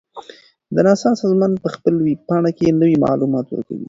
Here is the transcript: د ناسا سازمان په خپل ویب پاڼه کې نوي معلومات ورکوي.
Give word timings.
د 0.73 0.75
ناسا 0.87 1.09
سازمان 1.21 1.51
په 1.63 1.69
خپل 1.75 1.93
ویب 2.05 2.19
پاڼه 2.27 2.51
کې 2.57 2.77
نوي 2.81 2.97
معلومات 3.05 3.45
ورکوي. 3.49 3.79